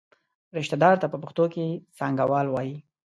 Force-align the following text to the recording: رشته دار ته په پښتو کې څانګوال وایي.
رشته 0.57 0.75
دار 0.83 0.95
ته 1.01 1.07
په 1.11 1.17
پښتو 1.23 1.45
کې 1.53 1.65
څانګوال 1.97 2.47
وایي. 2.49 2.75